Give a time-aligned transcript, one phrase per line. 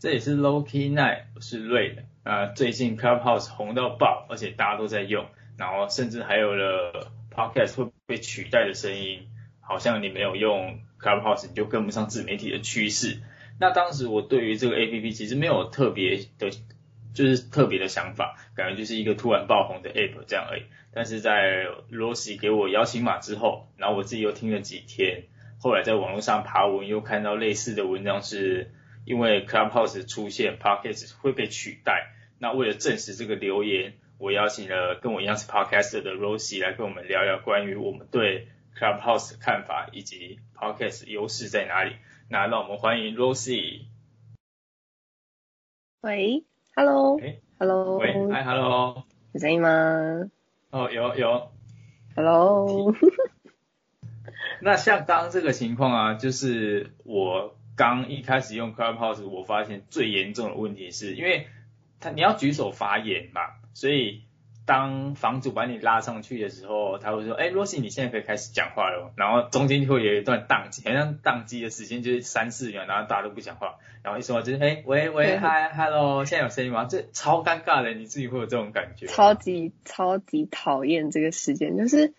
[0.00, 2.04] 这里是 Low Key Night，我是瑞的。
[2.22, 5.26] 啊，最近 Clubhouse 红到爆，而且大家都在用，
[5.56, 9.26] 然后甚至还有了 Podcast 会被取代的声音。
[9.60, 13.18] 好像你没有用 Clubhouse，你就跟不上自媒体的趋势。
[13.58, 16.48] 那当时我对于这个 APP 其实没有特别的，
[17.12, 20.62] 就是特别的想法，感觉就是一个突然爆红的 App 这样而已。
[20.94, 25.24] 但是在 Rosie 给我邀请码之后，然后我自己又听了几天，
[25.58, 28.70] 后来在网络上爬文，又看到类似的文章是。
[29.08, 32.12] 因为 Clubhouse 出现，Podcast 会被取代。
[32.38, 38.48] 那为了证实这个留言，我邀请了跟我一样是 Podcaster 的 Rosie 来跟我们聊聊关于我们对
[38.78, 41.96] Clubhouse 的看法以及 Podcast 优势在哪里。
[42.28, 43.86] 那让我们欢迎 Rosie。
[46.02, 46.44] 喂
[46.76, 50.30] ，Hello，Hello，喂，嗨，Hello，有声音吗？
[50.70, 51.50] 哦，有有。
[52.14, 52.94] Hello。
[54.60, 57.54] 那像刚刚这个情况啊，就是我。
[57.78, 61.46] 刚一开始用 Clubhouse，我发现最严重的问题是因为
[62.00, 63.40] 他你要举手发言嘛，
[63.72, 64.24] 所以
[64.66, 69.12] 当房主把你拉上去的时候，他会说，哎，Rosie，你现在可以开始讲话了。
[69.16, 76.84] 然后中间就会有一段宕机，好像宕机的时间就是三四秒，然后大家都不讲话，然后一说话就是，哎，喂喂，嗨，hello，现在有声音吗？
[76.84, 79.06] 这超尴尬的，你自己会有这种感觉？
[79.06, 82.12] 超级超级讨厌这个时间，就是。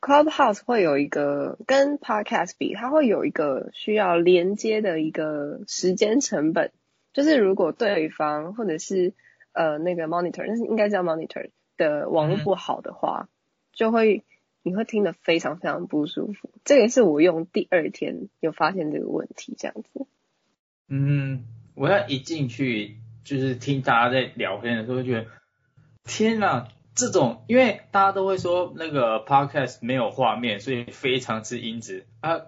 [0.00, 6.72] Clubhouse 会有一个跟 Podcast 比，它会有一个需要连接的一个时间成本，
[7.12, 9.12] 就是如果对方或者是
[9.52, 13.28] 呃那个 Monitor，那是应该叫 Monitor 的网络不好的话，
[13.72, 14.24] 就会
[14.62, 16.50] 你会听得非常非常不舒服。
[16.64, 20.06] 这也是我用第二天有发现这个问题，这样子。
[20.88, 25.26] 嗯，我要一进去就是听大家在聊天的时候，觉得
[26.04, 26.68] 天哪！
[27.00, 32.42] 这种，因为大家都会说那个 podcast 没有画面，所以非常吃音质啊。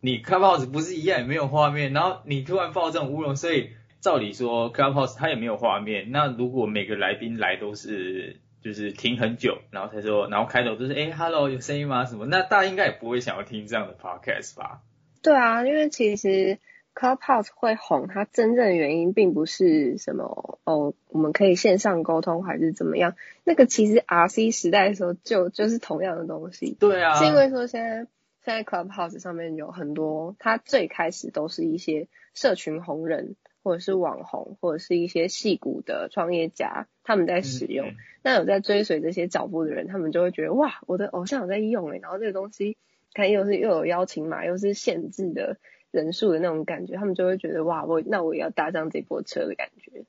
[0.00, 6.12] 你 Clubhouse 不是一样也没有画面，然后你突然爆这种乌龙，所以照理说 Clubhouse 它也没有画面。
[6.12, 12.26] 那如果每个来宾来都是就是停很久，然后才说，然后开头都是哎 hello 有声音吗什么？
[12.26, 14.82] 那大家应该也不会想要听这样的 podcast 吧？
[15.22, 16.58] 对啊，因为其实。
[16.98, 23.14] Clubhouse 会红，它真正的原因并不是什么哦，我们可以线上沟通还是怎么样？
[23.44, 26.74] 那个其实 RC 时代的时候就就是同样的东西。
[26.80, 27.16] 对啊。
[27.16, 28.06] 是因为说现在
[28.42, 37.92] 现在 Clubhouse 上面有很多，它最开始都是一些社群红人，或者是网红，或者是一些戏骨的创业家，他们在使用。
[38.22, 42.78] 那有在追随这些脚步的人，他们就会觉得哇，我的偶像有在用诶，然后这个东西
[43.12, 45.58] 看又是又有邀请码，又是限制的。
[45.96, 50.04] 人数的那种感觉，他们就会觉得哇，我那我也要搭上这波车的感觉。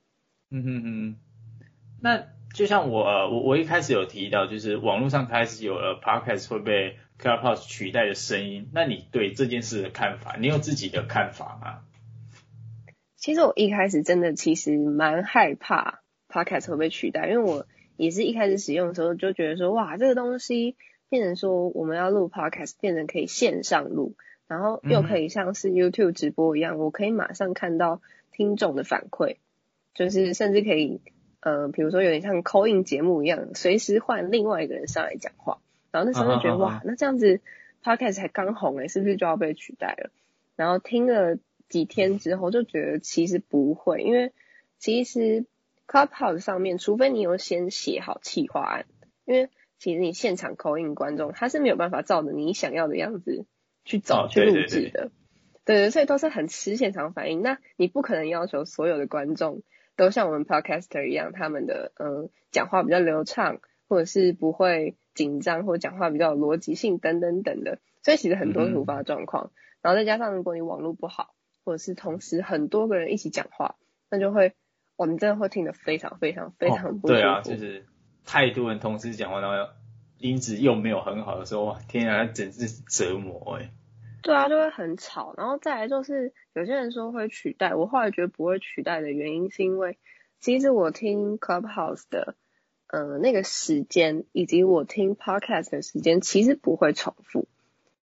[0.50, 1.16] 嗯嗯嗯，
[2.02, 11.80] 那就像我我我一开始有提到，就是网络上开始有了 podcast 会被 Clubhouse 取代的声音，那你对这件事的看法，你有自己的看法吗？
[13.16, 17.66] 其实我一开始真的其实蛮害怕 podcast 会被取代，因为我
[17.96, 20.76] 也是一开始使用的时候就觉得说，哇，这个东西
[21.08, 24.14] 变成说我们要录 podcast 变成可以线上录。
[24.48, 28.00] 然后又可以像是 YouTube 直播一样，我可以马上看到
[28.32, 29.36] 听众的反馈，
[29.94, 31.00] 就是甚至可以，
[31.40, 35.58] 呃，比如说有点像 call in 节目一样，随时换另外一个人上来讲话。
[35.90, 37.40] 然后那时候就觉得哇，那这样子
[37.84, 40.10] Podcast 才刚红诶，是不是就要被取代了？
[40.56, 41.38] 然后听了
[41.68, 44.32] 几天之后，就觉得其实不会，因为
[44.78, 45.44] 其实
[45.86, 48.86] Clubhouse 上面，除非你有先写好企划案，
[49.24, 53.46] 因为其实你现场 call in 观众，他是没有办法照着你想要的样子。
[53.88, 55.10] 去找去录制的，
[55.64, 57.40] 对对，所以都是很吃现场反应。
[57.40, 59.62] 那你不可能要求所有的观众
[59.96, 67.78] 都像我们 podcaster 一样，他们的嗯讲话比较流畅，或者是不会紧张，或者讲话比较有逻辑性等等等的。
[68.02, 69.50] 所以其实很多突发状况，
[69.80, 71.34] 然后再加上如果你网络不好，
[71.64, 73.76] 或者是同时很多个人一起讲话，
[74.10, 74.52] 那就会
[74.96, 77.20] 我们真的会听得非常非常非常不舒服。
[77.20, 77.86] 对啊，就是
[78.26, 79.72] 太多人同时讲话，然后
[80.18, 83.70] 音质又没有很好的时候，哇天啊，简直是折磨哎。
[84.28, 89.96] 对啊，就会很吵，然后再来就是有些人说会取代，我后来觉得不会取代的原因是因为，
[90.38, 92.34] 其实我听 Clubhouse 的，
[92.88, 97.48] 呃，那个时间以及我听 Podcast 的时间其实不会重复，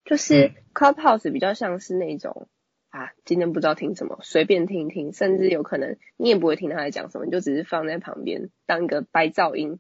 [0.03, 2.47] 就是 Clubhouse 比较像是那种
[2.89, 9.79] 啊，今天不知道听什么，随便听一听，甚至有可能你也不会听他在讲什么，你就只是放在旁边当一个白噪音，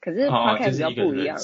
[0.00, 1.36] 可是 Podcast 要不一样。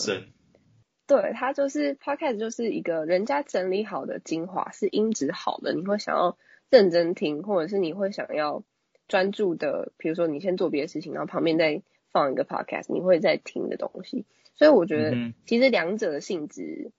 [1.07, 6.37] 对，它就是 podcast 就是一个人家整理好的精华，是音质好的，你会想要
[6.69, 8.65] 认真听，或者是你会想要
[9.07, 14.27] 专注的，比如说你先做别的事情，然后旁边再放一个 podcast，你会在听的东西。
[14.55, 16.91] 所以我觉得其实两者的性质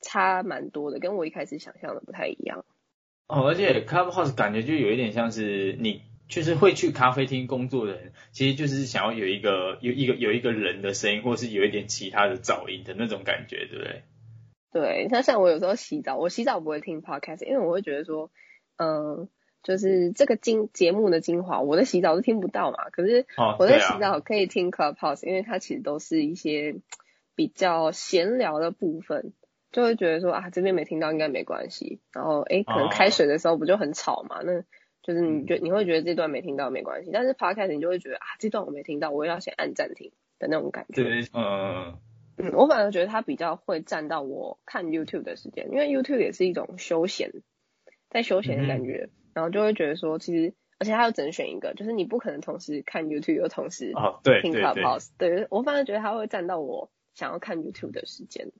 [0.00, 2.64] 差蛮多的，跟我一开始想象的不太一样。
[3.26, 14.02] 哦，而且 clubhouse 感觉就有一点像是你就是会去咖啡厅工作的人，其实就是想要有一个有一个有一个人的声音，或是有一点其他的噪音的那种感觉，对不对？
[14.72, 18.30] 对，那像我有时候洗澡，我洗澡不会听 podcast，因为我会觉得说，
[18.76, 19.28] 嗯，
[19.62, 22.90] 就是这个精节目的精华，我的洗澡都听不到嘛。
[22.90, 23.24] 可是
[23.58, 26.74] 我在洗澡可以听 Clubhouse，因为它其实都是一些
[27.36, 29.32] 比较闲聊的部分，
[29.70, 32.00] 就会觉得说啊，这边没听到应该没关系。
[32.12, 34.40] 然后哎，可能开水的时候不就很吵嘛？
[34.42, 34.64] 那
[35.04, 40.10] 就是你觉你会觉得这段没听到没关系，但是 podcast 你就会觉得啊，这段我没听到，我要先按暂停
[40.40, 41.04] 的那种感觉。
[41.04, 41.96] 对，嗯。
[42.36, 47.30] 嗯，我反而觉得它比较会占到我看 YouTube 的时间，因为 YouTube 也是一种休闲，
[48.10, 53.92] 在休闲的感觉，然后就会觉得说，其实而且它要整选一个，就是你不可能同时看 YouTube 又同时
[54.42, 58.50] 听 Clubhouse，对我反而觉得它会占到我想要看 YouTube 的时间。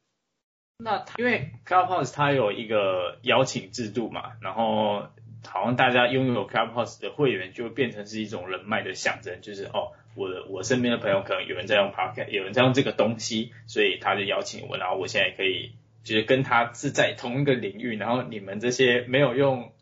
[0.78, 5.08] 那因为 Clubhouse 它有一个邀请制度嘛，然后
[5.46, 9.92] 好像大家拥有 Clubhouse 的会员就变成是一种人脉的象征，就是哦。
[10.16, 15.72] 我的我身边的朋友可能有人在用 Podcast，有人在用这个东西，所以他就邀请我，然后我现在可以
[16.04, 19.72] 就是跟他是在同一个领域，然后你们这些没有用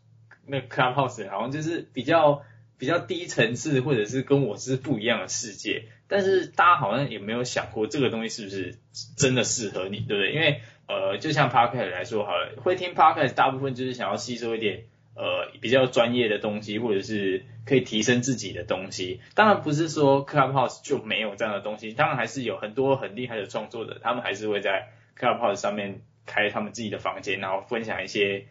[0.47, 2.41] 那 Clubhouse，好像就是比较
[2.79, 5.83] 比较低层次，或者是跟我是不一样的世界。
[6.07, 8.79] 但是大家好像也没有想过这个东西是不是
[9.15, 10.33] 真的适合你，对不对？
[10.33, 14.85] 因为呃，就像 Podcast 来说好了，会听 Podcast 大部分就是想要吸收一点。
[15.15, 28.47] 呃，比较专业的东西，或者是可以提升自己的东西，当然不是说 Clubhouse 就没有这样的东西，当然还是有很多很厉害的创作者，他们还是会在 Clubhouse 上面开他们自己的房间，然后分享一些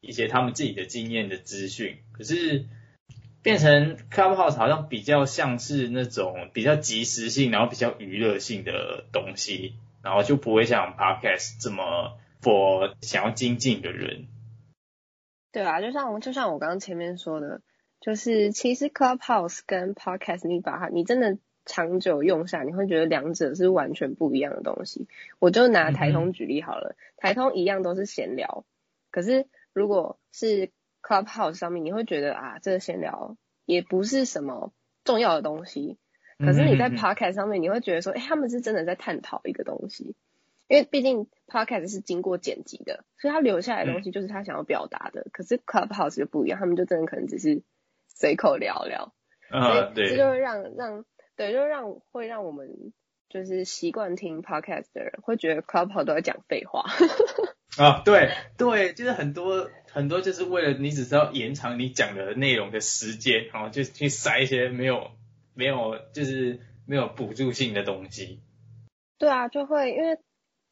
[0.00, 1.98] 一些他们自己的经验的资讯。
[2.12, 2.66] 可是
[3.42, 14.28] 变成 Clubhouse 好像比较像是那种比较即时性，然后比较娱乐性的东西，然后就不会像 Podcast 这么 for 想要精进的人。
[15.54, 17.60] 对啊，就像就像我刚刚前面说的，
[18.00, 25.06] 就是其实 Clubhouse 跟 Podcast，你把它你真的长久用下，你会觉得两者是完全不一样的东西。
[25.38, 28.64] 我就拿台通举例好了，台通一样都是闲聊，
[29.12, 30.70] 可是如果是
[31.00, 34.72] Clubhouse 上面，你会觉得啊，这个闲聊也不是什么
[35.04, 35.98] 重要的东西。
[36.40, 40.16] 可是你在 Podcast 上面，你会觉得说，哎，他们是真的在探讨一个东西。
[40.66, 45.26] 因为毕竟 podcast 是经过剪辑的，所以他留下来的东西就是他想要表达的。
[45.30, 47.62] 可是 clubhouse 就不一样，他们就真的可能只是
[48.08, 49.12] 随口聊聊。
[49.50, 50.08] 啊，对。
[50.08, 51.04] 这就会让让
[51.36, 52.92] 对，就让会让我们
[53.28, 56.84] 就是习惯听 podcast 的人会觉得 clubhouse 都在讲废话。
[57.76, 65.10] 啊，对对，就是很多很多就是为了你只是要延长你讲的内容的时间，然后就去塞一些没有
[65.52, 68.40] 没有就是没有补助性的东西。
[69.18, 70.18] 对啊，就会因为。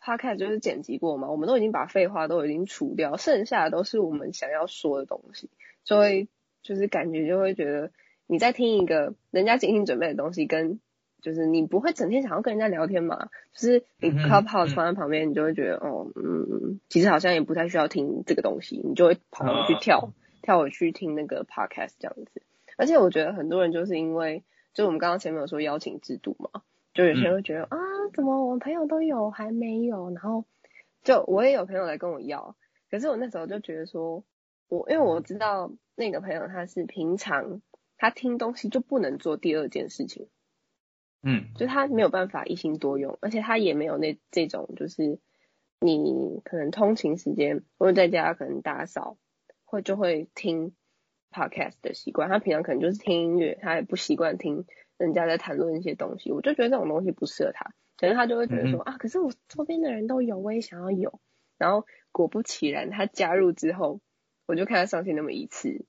[0.04, 5.48] Podcast 就是剪辑过嘛，我们都已经把废话都已经除掉，剩下的都是我们想要说的东西，
[5.84, 6.28] 所以
[6.62, 7.90] 就是感觉就会觉得
[8.26, 10.80] 你在听一个人家精心准备的东西，跟
[11.20, 20.12] 就是你不会整天想要跟人家聊天嘛，就是你 Clubhouse 放在旁边，你就会觉得哦，嗯，其实好像也不太需要听这个东西，你就会跑回去跳
[20.42, 22.42] 跳回去听那个 Podcast 这样子。
[22.76, 24.42] 而且我觉得很多人就是因为，
[24.74, 26.62] 就我们刚刚前面有说邀请制度嘛。
[26.94, 27.78] 就有些人会觉得啊，
[28.10, 30.10] 怎么我朋友都有还没有？
[30.10, 30.44] 然后
[31.02, 32.56] 就我也有朋友来跟我要，
[32.90, 34.24] 可是我那时候就觉得说，
[34.68, 37.62] 我因为我知道那个朋友他是平常
[37.96, 40.28] 他听东西就不能做第二件事情，
[41.22, 45.18] 嗯，就他没有办法一心多用，而且他也没有那这种就是
[45.80, 49.18] 你可能通勤时间或者在家可能打扫
[49.64, 50.74] 会就会听
[51.30, 54.66] podcast 的习惯，他平常可能就是听音乐，他也不习惯听。
[54.98, 61.20] 人家在谈论一些东西，我就觉得这种东西不适合他，可能他就会觉得说啊，可是我周边的人都有，我也想要有。
[61.56, 64.00] 然后果不其然，他加入之后，
[64.44, 65.84] 我就看他上线那么一次，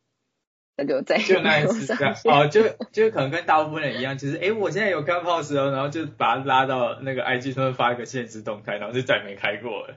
[0.77, 1.91] 那就再就那一次
[2.29, 9.95] 哦，就就可能跟大部分人一样，其实哎，我现在有开 pose 哦，然后就把他拉到那个 IG 上面发一个现实动态，然后就再没开过了。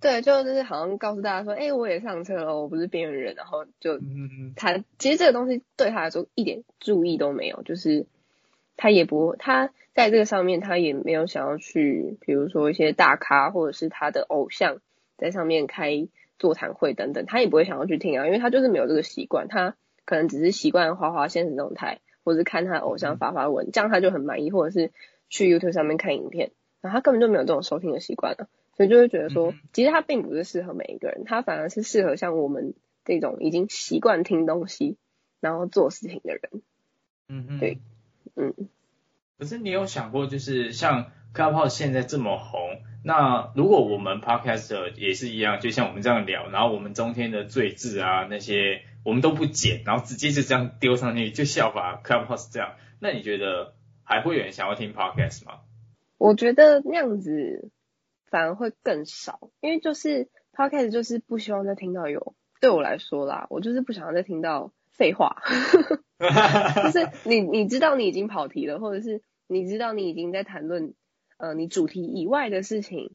[0.00, 4.00] 对，就是好像告诉大家说，哎，我也上车了，我不是边缘人，然后就
[4.56, 8.08] 他其实这个东西对他来说一点注意都没有，就是。
[8.76, 14.78] 他也不，他在这个上面，他也没有想要去，比如说一些大咖或者是他的偶像
[15.16, 16.06] 在上面开
[16.38, 24.92] 座谈会等等，他也不会想要去听啊，因为他就是没有这个习惯，他可能只是习惯花花现实动态，或者是看他偶像发发文，这样他就很满意，或者是
[25.30, 26.50] 去 YouTube 上面看影片，
[26.82, 32.74] 然后他根本就没有这种收听的习惯了，所以就会觉得说，其实他并不是适合每一个人，他反而是适合像我们
[33.06, 34.98] 这种已经习惯听东西，
[35.40, 36.42] 然后做事情的人，
[37.28, 37.78] 嗯嗯，对。
[38.36, 38.54] 嗯，
[39.38, 52.76] 可是你有想过，就是像 Clubhouse 现在这么红，那如果我们 Podcast 也是一样，就像我们这样聊，然后我们中间的赘字啊，那些我们都不剪，然后直接就这样丢上去，就效法 Clubhouse 这样。
[53.00, 53.74] 那你觉得
[54.04, 55.60] 还会有人想要听 Podcast 吗？
[56.18, 57.70] 我觉得那样子
[58.30, 65.42] 反而会更少，因为就是 Podcast 就是不希望再听到有对我来说啦，我就是不想要再听到废话，
[66.82, 70.94] 就是你你知道你已经跑题了，或者是你知道你已经在谈论
[71.36, 73.14] 呃你主题以外的事情，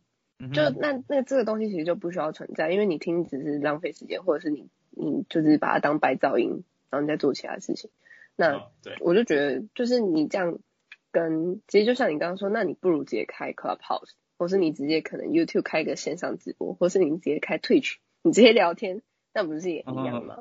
[0.54, 7.90] 就那那这个东西其实就不需要存在，因为你听只是浪费时间，或者是你你就是把它当白噪音，然后你再做其他事情。
[8.36, 10.60] 那对我就觉得就是你这样
[11.12, 19.02] 跟其实就像你刚刚说，那你不如直接开 Clubhouse，或是你直接可能 YouTube 开个线上直播，或是你直接开 Twitch，你直接聊天，
[19.34, 20.38] 那不是也一样吗？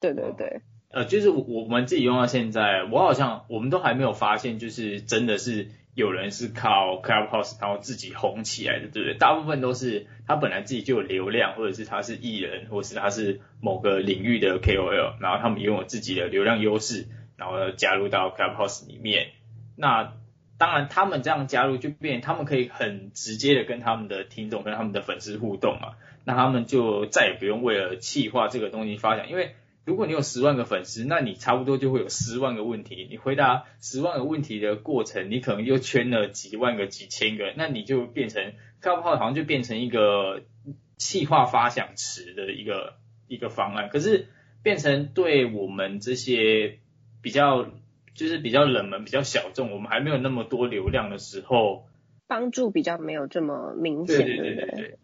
[0.00, 0.62] 对对对。
[0.90, 9.14] 呃，就是我我们自己用到现在，我好像我们都还没有发现，就是真的是有人是靠 Clubhouse 然后自己红起来的，对不对？
[9.14, 19.32] 大部分都是他本来自己就有流量，或者是他是艺人，或是他是某个领域的 KOL，然后他们拥有自己的流量优势，然后加入到 Clubhouse 里面。
[19.76, 20.14] 那
[20.56, 25.96] 当然，他们这样加入就变，他们可以很直接的跟他们的听众、跟他们的粉丝互动嘛。
[26.24, 29.54] 那他们就再也不用为了气化这个东西发想，因为。
[29.88, 33.06] 如果你有十万个粉丝，那你差不多就会有十万个问题。
[33.10, 38.52] 你回答十万个问题的过程，你可能又圈了几万个、几千个，那你就变成
[38.82, 40.42] c l u 好像就变成一个
[40.98, 42.96] 气化发想池的一个
[43.28, 43.88] 一个方案。
[43.88, 44.26] 可是
[44.62, 46.80] 变成对我们这些
[47.22, 47.64] 比较
[48.12, 51.86] 就是比较冷门、比较小众，我们还没有那么多流量的时候，
[52.26, 54.98] 帮助比较没有这么明显，对对对对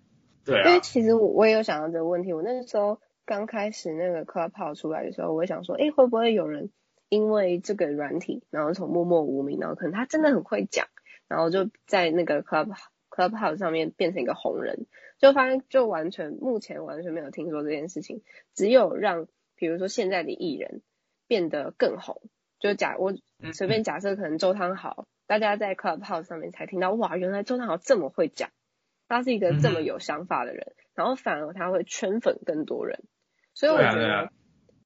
[0.44, 0.58] 对。
[0.58, 3.00] 因为其实我我也有想到这个问题，我那个时候。
[3.26, 6.70] 刚开始那个 Clubhouse 出来的时候，我会想说，哎，会不会有人
[7.08, 10.86] 因为这个软体，然后从默默无名，然后可能他真的很会讲，
[11.28, 12.76] 然后就在那个 Club
[13.10, 14.86] Clubhouse 上面变成一个红人，
[15.18, 18.22] 就发现就完全目前完全没有听说这件事情，
[18.54, 20.82] 只有让比如说现在的艺人
[21.26, 22.20] 变得更红，
[22.58, 23.14] 就假我
[23.52, 28.50] 随便假设，可能周汤豪，大家在 Clubhouse 上面才听到，哇，原来周汤豪这么会讲，
[29.08, 33.02] 他是一个这么有想法的人，然后反而他会圈粉更多人。
[33.54, 34.30] 所以我觉得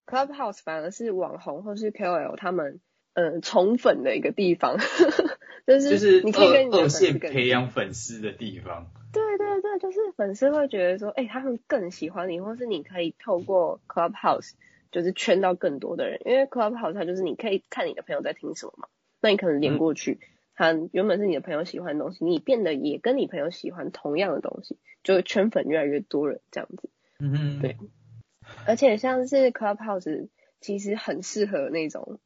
[0.06, 2.80] ，Clubhouse 反而是网红或是 KOL 他们
[3.14, 4.76] 呃宠粉的一个地方，
[5.66, 8.86] 就是你可以跟二线培养粉丝的地方。
[9.12, 14.52] 对对对，就是粉丝会觉得说，哎，他们更喜欢你，或是你可以透过 Clubhouse
[14.92, 18.88] 就是圈到更多的人，因为 Clubhouse 它就是你可以看你的朋友在听什么嘛，
[19.22, 20.20] 那你可能连过去，
[20.54, 26.90] 他原本是你的朋友喜欢的东西，你变得也跟你朋友喜欢同样的东西，就会圈粉越来越多人这样子。
[27.18, 27.76] 嗯嗯，对。
[28.66, 30.28] 而且像是 Clubhouse，
[30.60, 32.20] 其实很适合那种，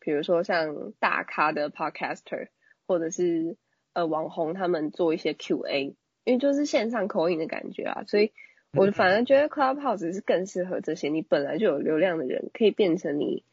[0.00, 2.48] 比如说像大咖的 Podcaster，
[2.86, 3.56] 或者是
[3.92, 5.94] 呃网红他们做一些 QA，
[6.24, 8.32] 因为就是线上口音的感觉啊，所以
[8.72, 13.44] 我反而觉得 Clubhouse 是更适合这些你本来就有流量的人，可以变成你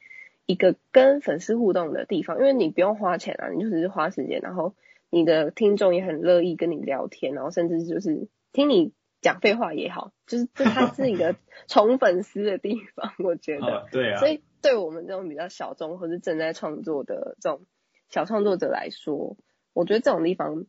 [0.46, 4.74] 一个跟粉丝互动的地方，因为你不用花钱啊，你就只是花时间，然后
[5.10, 8.94] 你的听众也很乐意跟你聊天，然后甚至就是听你。
[9.22, 11.36] 讲废话也好，就是这它是一个
[11.68, 13.88] 宠粉丝的地方，我觉得。
[13.92, 14.20] 对啊。
[14.20, 17.66] 所以对我们这种比较小众或是正在创作的这种
[18.10, 19.38] 小创作者来说，
[19.74, 20.66] 我觉得这种地方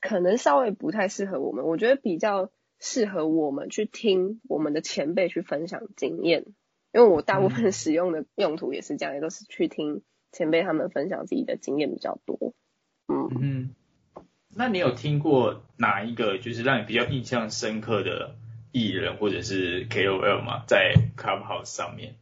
[0.00, 1.64] 可能稍微不太适合我们。
[1.66, 2.50] 我觉得比较
[2.80, 6.44] 适合我们去听我们的前辈去分享经验，
[6.92, 12.54] 因为我大部分使用的用途也是这样，也都是去听前辈他们分享自己的经验比较多。
[13.08, 13.74] 嗯嗯。
[14.56, 18.36] 那你有听过哪一个就是让你比较印象深刻的
[18.70, 20.62] 艺人或者是 KOL 吗？
[20.68, 22.14] 在 Clubhouse 上面？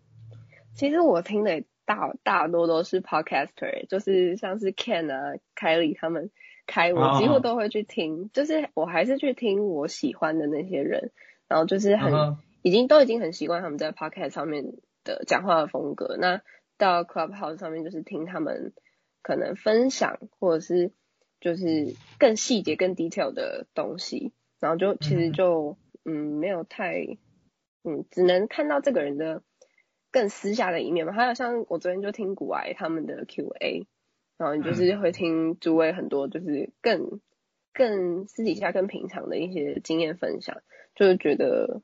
[0.75, 6.31] 其实我听的大大多都是 Podcaster，就是像是 Ken 啊、凯里他们
[6.67, 8.31] 开，我几乎都会去听。
[8.33, 11.11] 就是我还是去听我喜欢的那些人，
[11.49, 14.65] 然后就是很已经都已经很习惯他们在 Podcast 上面
[15.05, 16.17] 的讲话的风格。
[16.19, 16.41] 那
[16.79, 18.73] 到 Clubhouse 上面就是听他们
[19.21, 20.93] 可能分享或者是。
[21.43, 27.19] 就是更细节、更 detail 的东西，然后就其实就嗯没有太
[27.83, 29.43] 嗯，只能看到这个人的
[30.13, 31.13] 更私下的一面嘛。
[31.13, 33.89] 还有像我昨天就听古埃他们的 Q&A，
[34.39, 37.21] 然后你就是会听诸位很多就是更
[37.75, 40.63] 更私底下、更平常的一些经验分享，
[40.95, 41.83] 就是觉得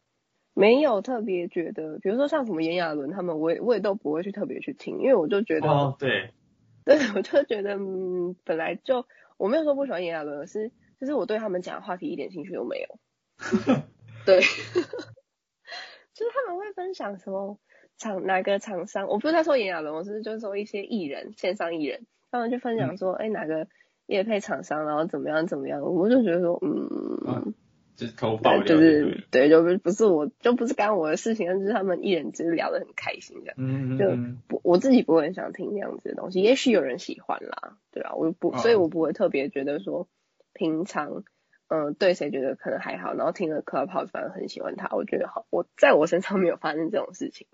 [0.55, 6.31] 没有特别觉得，比如说像什么炎亚纶他们，我也我也都不会去特别去听，因为我就觉得哦对，
[6.87, 9.05] 对我就觉得嗯本来就。
[9.39, 12.99] 我没有说不喜欢炎亚纶，是就是我对他们讲的话题一点兴趣都没有。
[14.27, 14.41] 对，
[16.13, 17.59] 就是他们会分享什么
[17.97, 23.67] 厂哪个厂商，我不是在说炎亚纶，我是就是说一些艺人线上艺人，他们就分享说，哎哪个
[24.07, 27.55] 业配厂商，然后怎么样怎么样，我就觉得说，嗯，
[27.99, 40.07] 就是偷爆料，就是对，就不不是我就不是干我的事情，就是他们一人只是聊得很开心这样，嗯嗯就不我自己不会很想听那样子的东西，也许有人喜欢啦，对啊，我不，所以我不会特别觉得说
[40.55, 41.25] 平常
[41.67, 47.49] 嗯对谁觉得可能还好，然后听了 Clubhouse 反而很喜欢他，我觉得好，我在我身上没有发生这种事情。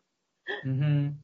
[0.66, 1.18] 嗯哼，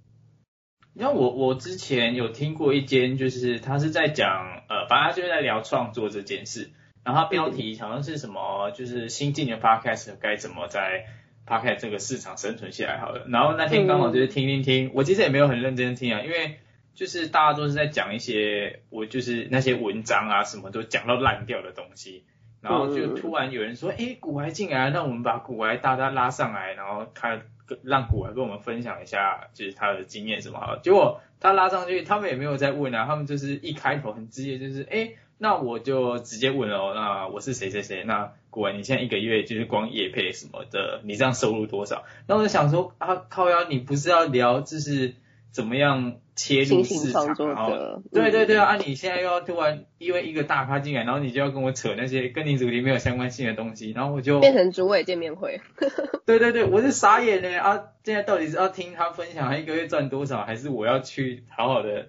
[0.99, 6.71] 像我我之前有听过一间，就是他是在讲呃，反正他就是在聊创作这件事。
[7.03, 11.07] 然后标题好像是什么，就是新进的 podcast 该怎么在
[11.47, 13.27] podcast 这个市场生存下来好了。
[13.29, 16.59] 然后那天刚好就是听听听，我其实也没有很认真听啊，因为
[16.95, 22.25] 就是大家都是在讲一些我就是那些文章啊什么都讲到烂掉的东西，
[22.61, 27.43] 然后就突然有人说，哎，古玩进来，那我们把古玩大家拉上来，然后看
[27.83, 30.77] 让古玩跟我们分享一下，就是他的经验什么好。
[30.77, 35.13] 结果他拉上去，他们也没有在问啊，他们就是一开头很直接，就是哎。
[35.43, 38.05] 那我就直接问了，那我是谁谁谁？
[38.05, 42.05] 那果然，你现在一个月就是光业配什么的，你这样收入多少？
[42.27, 45.15] 那我就想说啊，靠呀，你不是要聊就是
[45.51, 47.27] 怎么样切入市场？
[47.29, 55.63] 然对对对啊，你现在又要突然因为一个大咖进来，然后你就要跟我扯那些跟你主题没有相关性的东西，然后我就变成主委见面会。
[56.27, 57.85] 对对对，我是傻眼呢啊！
[58.05, 62.09] 现在到底是要听他分享他一个月赚多少，还是我要去好好的？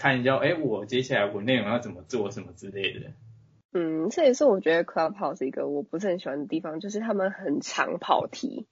[0.00, 3.12] 看一下，哎，我接下来我内容要怎么做，什么之类的。
[3.74, 8.66] 嗯，这也是我觉得 Clubhouse 一个我不是很喜欢的地方，就是他们很常跑题。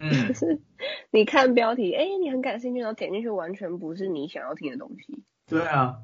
[0.00, 0.26] 嗯。
[0.26, 0.60] 就是
[1.12, 5.22] 你看标题，哎，你很感兴趣，然后点进去，完全不是你想要听的东西。
[5.46, 5.98] 对啊。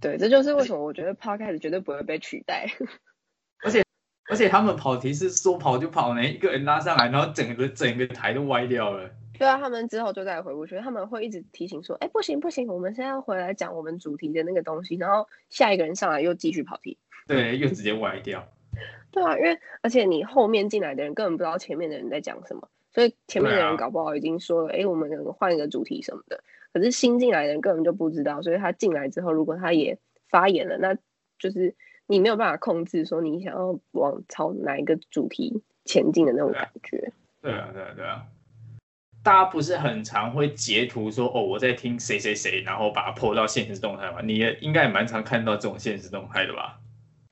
[0.00, 2.66] 对，这就是为什么我觉得 Podcast 绝对不会被取代。
[3.64, 3.82] 而且
[4.28, 9.08] 而且他们跑题是说跑就跑，呢，一个人拉上来，然后整个整个台都歪掉了。
[9.38, 18.46] 对啊，他们之后就再回过去，他们会一直提醒说，哎，不行不行，我们现在要回来讲我们主题的那个东西，然后下一个人上来又继续跑题， 对，又直接歪掉。
[19.10, 30.94] 对啊，因为而且你后面进来的人根本不知道前面的人在讲什么，所以前面的人搞不好已经说了，哎，我们换一个主题什么的，可是新进来的人根本就不知道，所以他进来之后，如果他也发言了，那
[31.38, 31.74] 就是
[32.06, 37.12] 你没有办法控制说你想要往朝哪一个主题前进的那种感觉。
[37.40, 38.26] 对啊，对啊，对啊。
[39.26, 44.20] 大家不是很常会截图说哦我在听谁谁谁，然后把它 po 到现实动态吗？
[44.22, 46.78] 你也应该也蛮常看到这种现实动态的吧？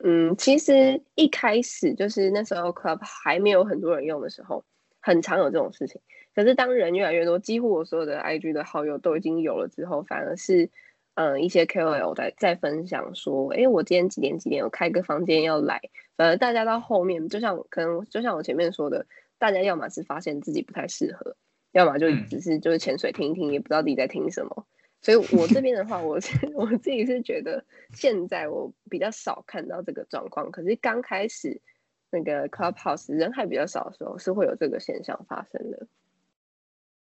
[0.03, 4.65] 嗯，其实一开始就是那时候 Club 还没有很多人用的时候，
[4.99, 6.01] 很常有这种事情。
[6.35, 10.69] 可是当人越来越多，几乎我所有的 IG 的好友都已经有了之后，反而是
[11.13, 15.79] 嗯一些 KOL 在在分享说，哎，我今天几点几点有开个房间要来。
[16.17, 19.05] 反而大家到后面，就像可能就像我前面说的，
[19.39, 21.37] 大家要么是发现自己不太适合。
[21.75, 24.65] 要么就只是就是潜水听一听，也不知道自己在听什么。
[25.01, 30.49] 所以我这边的话，我是 我自己是觉得现在我比较少看到这个状况。
[30.51, 31.61] 可是刚开始
[32.09, 35.85] 那个 Clubhouse 人还比较少的时候，是会有这个现象发生的。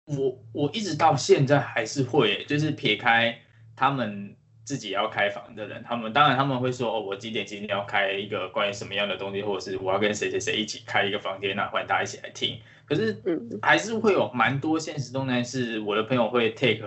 [0.06, 3.38] 我我一直到现在还是会，就是撇开
[3.75, 12.60] 他们自己要开房的人，他们当然他们会说哦，我几点几点要开一个关于什么样的东西，或者是我要跟谁谁谁一起开一个房间，那欢迎大家一起来听。
[12.86, 16.84] 可是，嗯，还是会有蛮多现实动态是我的朋友会 take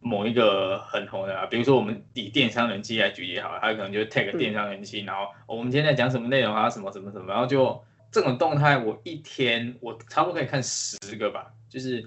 [0.00, 12.06] 某一个很红的，啊比如说我们以电商人气来举例好，他可能就 take 电商人气，然后我们今天在讲什么内容啊，什么什么什么，然后就这种动态，我一天我差不多可以看十个吧，就是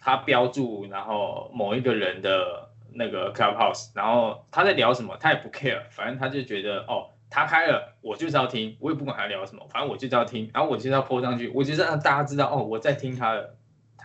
[0.00, 7.10] 他标注，然后某一个人的那个 clubhouse，然后他在聊什么，他也不 care，反正他就觉得哦。
[7.30, 13.54] 他开了，我就是要听，我也不管他聊什么，反正我就是要听，然后我就是要播上去，我就是让大家知道哦，我在听他的，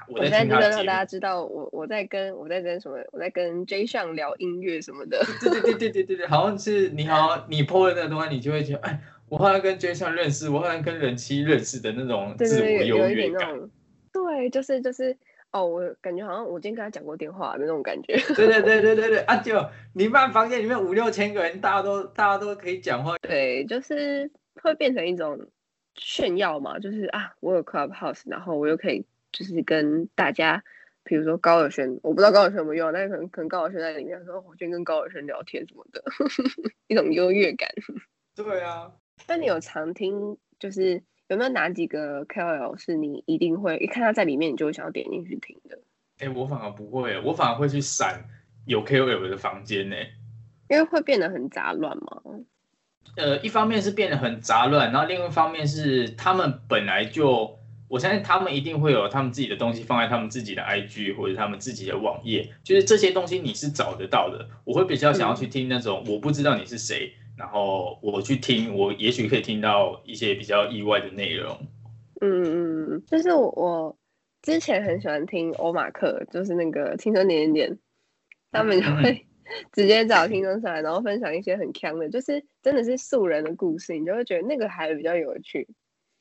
[0.09, 5.25] 我在听他的让大家知道我我在跟我在跟什么，我在跟 J 上聊音乐什么的。
[5.39, 13.57] 对对对对对对对，好像是你好，你播的那个东西，你就会觉得，哎，我好像跟 J 上认识，我好像跟人妻认识的那种自我优越感。
[14.11, 15.17] 对，就是就是。
[15.53, 18.17] 哦，我感觉好像我今天跟他讲过电话的那种感觉。
[18.35, 19.53] 对对对对对对，啊就
[19.93, 23.15] 你办房间里面五六千个人，大家都大家都可以讲话。
[23.19, 24.29] 对，就是
[24.61, 25.39] 会变成一种
[25.95, 30.63] 炫耀嘛，就是啊，我有 Clubhouse，然后我又可以就是跟大家，
[31.03, 36.03] 比如说高尔轩，我不知道高尔轩有没有用，但是可能可能高尔轩在里面说，我先跟高尔轩聊天什么的，
[36.87, 37.69] 一种优越感。
[38.35, 38.91] 对啊。
[39.27, 41.03] 那你有常听就是？
[41.29, 45.79] 有没有哪几个 KOL 是你一定会一看他在里面，你就会想要点进去听的？
[46.19, 48.23] 哎，我反而不会，我反而会去闪
[48.65, 49.95] 有 KOL 的房间呢，
[50.69, 52.21] 因为会变得很杂乱嘛。
[53.15, 57.57] 呃，一方面是变得很杂乱，然后另一方面是他们本来就，
[57.87, 64.47] 我相信他们一定会有他们自己的东西放在他们自己的 IG 或者他们自己的网页，就是这些东西你是找得到的。
[64.63, 67.13] 我会比较想要去听那种我不知道你是谁。
[67.37, 71.57] 然后我去听，我也许可以听到一些比较意外的内容。
[72.21, 73.97] 嗯嗯嗯，就是我我
[74.41, 77.79] 之前很喜欢听欧马克，就是那个青春点点点，
[78.51, 79.25] 他们就会
[79.73, 85.67] 直接找听众上来，然后分享一些很强的，就是真的是素人的故事，你就会觉得那个还比较有趣。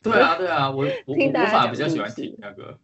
[0.03, 2.79] 对啊对啊，我我我听大家反而比较喜欢听那个。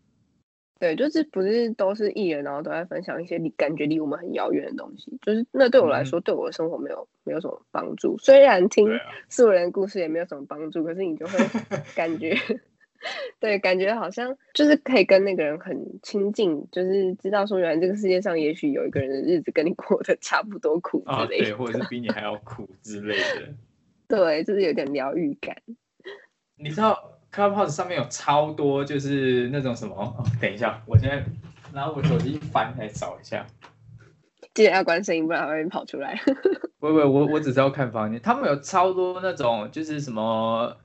[0.79, 8.17] 对，就是不是都是艺人，然后都在分享一些离感觉离我们很遥远的东西，就是那对我来说，对我的生活没有没有什么帮助。
[8.19, 8.89] 虽然听
[9.29, 11.39] 素人故事也没有什么帮助，可是你就会
[11.97, 12.37] 感觉，
[13.41, 23.49] 对，感觉好像就是可以跟那个人很亲近，就是知道说原来这个世界上也许有一个人的日子跟你过得差不多苦啊，之类的，对，或者是比你还要苦之类的。
[24.07, 25.57] 对，就是有点疗愈感。
[26.57, 29.95] 你知道 Clubhouse 上面有超多，就是那种什么？
[29.97, 31.25] 哦、等一下，我现在
[31.73, 33.47] 拿我手机翻来找一下。
[34.55, 36.19] 记得要关声音，不然它会跑出来。
[36.81, 40.77] 不不，我我只是要看房间，他们有超多那种，就是什么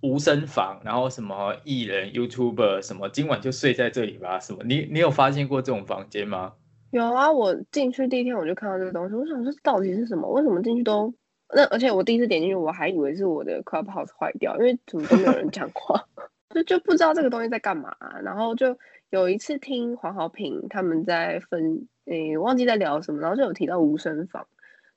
[0.00, 4.62] 无声房，然后什么艺人、YouTuber，什么今晚就睡在这里吧，什么？
[4.64, 6.52] 你你有发现过这种房间吗？
[6.90, 10.30] 有啊，我进去第一天我就看到这个东西，我想说到底是什么？
[10.30, 11.12] 为什么进去都
[11.52, 11.64] 那？
[11.66, 16.04] 而且我第一次点进去，我还以为是我的 Clubhouse 坏掉，因为怎么都没有人讲话，
[16.54, 18.76] 就就不知道这个东西在干嘛、然后就
[19.10, 24.46] 有一次听黄豪平他们在分，诶、忘记在聊什么，然后就有提到无声房，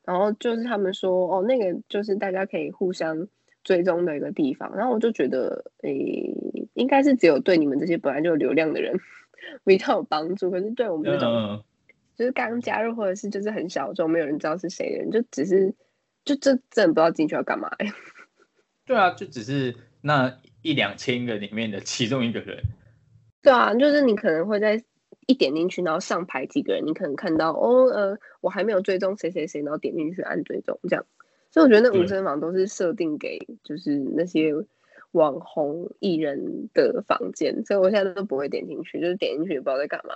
[0.03, 3.27] 然后就是他们说哦，那个就是大家可以互相
[3.63, 6.33] 追踪的一个地方，然后我就觉得，诶、
[6.73, 8.99] 应该是只有对你们这些本来就有流量的人
[9.65, 11.31] 比较有帮助，可是对我们这种。
[11.33, 11.63] 嗯，
[12.17, 15.73] 就是刚加入或者是就是很小众，没有人知道是谁的人，就只是
[16.25, 17.93] 就这真的不知道进去要干嘛、欸。
[18.85, 22.61] 对啊，就只是那一两千个里面的其中一个人。
[23.41, 24.83] 对啊，就是你可能会在
[25.27, 31.05] 一点进去，然后上排几个人，你可能看到哦呃，我还没有追踪谁谁谁，然后点进去按追踪这样。
[31.51, 34.53] 所以我觉得那对无声房都是设定给就是那些
[35.11, 40.13] 网红艺人的房间，所以我现在都不会点进去，就是点进去也不知道在干嘛。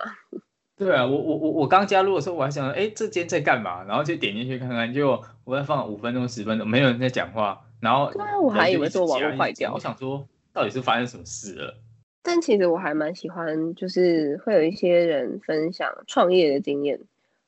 [0.80, 3.84] 对啊，我我我我刚加入的时候，我还想，哎，这间在干嘛？
[3.84, 11.74] 然后就点进去看看，结果我在放五分钟、十分钟，没有人在讲话，然后对啊我还以为是我网络坏掉我想说，到底是发生什么事了？
[12.22, 16.98] 但其实我还蛮喜欢，就是会有一些人分享创业的经验，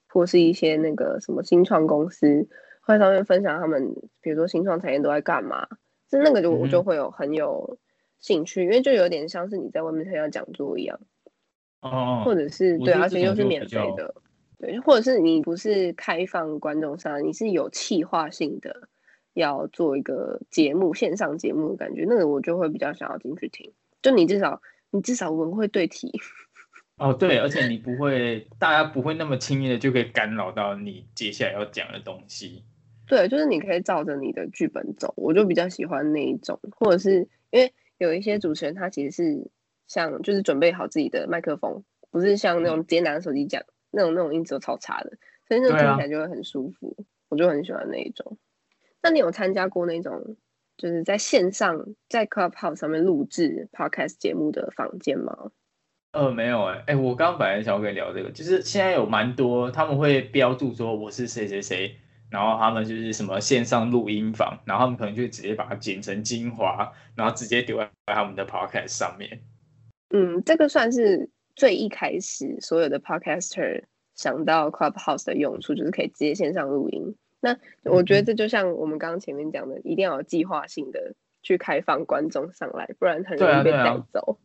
[0.09, 2.47] 或是一些那个什么新创公司
[2.83, 5.67] 会在上面分享他们，比如说新创产业都在干嘛，
[6.11, 7.79] 就那个就我就会有很有
[8.21, 11.01] 兴趣，因为就有点像是你在外面参加讲座一样，
[11.83, 14.15] 哦，或者是对，而且又是免费的，
[14.59, 18.89] 对，或者是你不是开放观众上，你是有企划性的
[19.35, 26.11] 要做一个节目，线上节目的感觉，那个我就会比较想要进去听，就你至少你至少文会对题。
[26.99, 32.63] 哦，对，而且你不会，大家不会那么轻易的就可以干扰到你接下来要讲的东西。
[33.09, 39.51] 对，就是你可以照着你的剧本走，我就比较喜欢那一种，或者是因为有一些主持人他其实是
[39.93, 46.97] 像就是准备好自己的麦克风，不是像那种直接拿着手机讲那种那种音质都超差的，所以那种听起来就会很舒服，
[47.29, 48.39] 我就很喜欢那一种。
[49.03, 50.37] 那你有参加过那种
[50.79, 55.51] 就是在线上在 Clubhouse 上面录制 Podcast 节目的房间吗？
[56.13, 61.97] 呃，没有哎、哎，我刚刚本来想要跟你聊这个，就是现在有蛮多他们会标注说我是谁谁谁，
[62.31, 69.41] 然后他们就是什么线上录音房，然后他们可能就直接把它剪成精华，然后直接丢在他们的 podcast 上面。
[70.13, 73.83] 嗯，这个算是最一开始所有的 podcaster
[74.15, 77.15] 想到 Clubhouse 的用处，就是可以直接线上录音。
[77.41, 84.39] 那我觉得这就像我们刚刚前面讲的，一定要有计划性的去开放观众上来，不然很容易被带走。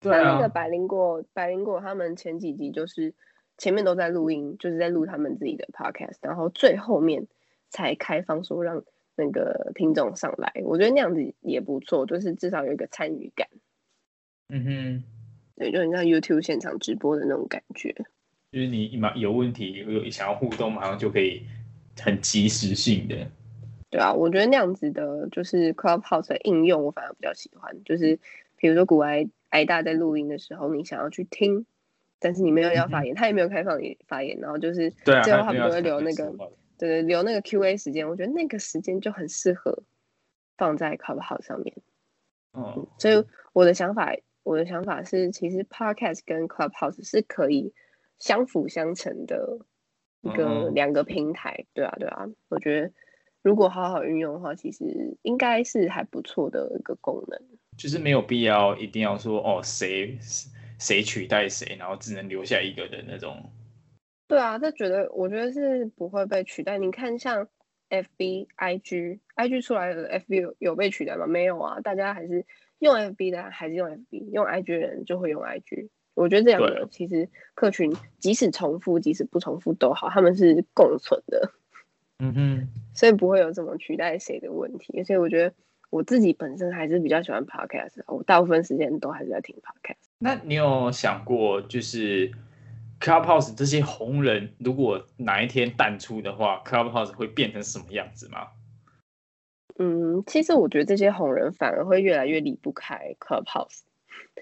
[0.00, 3.14] 对啊像那个，百灵果，百灵果他们前几集就是
[3.58, 7.26] 前面都在录音，就是在录他们自己的 podcast，然后最后面
[7.68, 8.82] 才开放说让
[9.14, 10.52] 那个听众上来。
[10.64, 13.46] 我觉得那样子也不错，就是至少有一个参与感。
[14.48, 15.04] 嗯哼，
[15.56, 17.94] 对，就很像 YouTube 现场直播的那种感觉。
[18.52, 21.42] 就是你马有问题有想要互动，马上就可以
[22.00, 23.16] 很及时性的。
[23.90, 27.82] 对啊，我觉得那样子的，就是 Clubhouse 的应用，我反而比较喜欢。
[27.84, 28.18] 就是
[28.56, 31.66] 比如说古埃埃大在录音的时候，你想要去听，
[32.18, 36.32] 但是你没有要发言，他也没有开放你发言，然后就是对啊，最后他们都会留那个
[36.78, 39.82] 对对留那个 Q&A 时间，我觉得那个时间就很适合
[40.56, 41.74] 放在 Clubhouse 上面。
[42.52, 44.14] 嗯，所以我的想法，
[44.46, 47.74] 我的想法是，其实 Podcast 跟 Clubhouse 是可以
[48.16, 49.58] 相辅相成的
[50.20, 51.64] 一个嗯两个平台。
[51.74, 52.92] 对啊，对啊，我觉得
[53.42, 57.40] 如果好好运用的话，其实应该是还不错的一个功能。
[57.76, 60.16] 就是没有必要一定要说哦谁
[60.78, 63.50] 谁取代谁，然后只能留下一个的那种。
[64.28, 66.78] 对啊，这觉得我觉得是不会被取代。
[66.78, 67.48] 你看，像
[67.90, 71.26] FB、IG，IG 出来的 FB 有有被取代吗？
[71.26, 72.46] 没有啊，大家还是
[72.78, 75.88] 用 FB 的还是用 FB，用 IG 的人就会用 IG。
[76.14, 81.50] 我觉得这两个其实客群即使重复，即使不重复都好，他们是共存的。
[82.18, 85.04] 嗯哼，所以不会有怎么取代谁的问题。
[85.04, 85.54] 所以我觉得
[85.90, 89.96] 我自己本身还是比较喜欢 Podcast，我大部分时间都还是在听 Podcast。
[90.18, 92.32] 那你有想过，就是
[92.98, 98.48] Clubhouse 这些红人，如果哪一天淡出的话，Clubhouse 会变成什么样子吗？
[99.78, 103.80] 嗯，其实我觉得这些红人反而会越来越离不开 Clubhouse。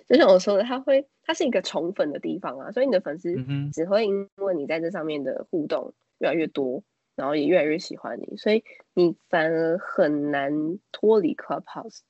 [0.08, 3.34] 就像我说的，它会，它是一个宠粉的地方啊，所以你的粉丝
[3.72, 6.82] 只会因为你在这上面的互动越来越多。
[7.16, 12.00] 然后也越来越喜欢你，所以你反而很难脱离 Clubhouse，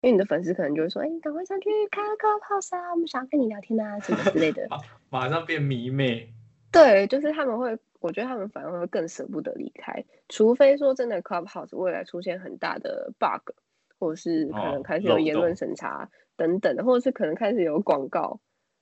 [0.00, 4.64] 因为你的粉丝可能就会说：“哎，你赶快上去开 Clubhouse 啊，我们想要跟你聊天啊，什么之类的。
[5.10, 6.32] ”马上变迷妹。
[6.70, 13.52] 对，就是他们会，我觉得他们反而会更舍不得离开，除非说真的 Clubhouse 未来出现很大的 bug，
[13.98, 18.40] 或者是可能开始有言论审查等等的，或者是可能开始有广告。